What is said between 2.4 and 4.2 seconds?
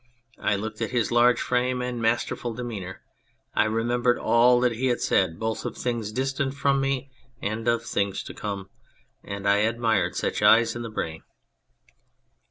demeanour. I remembered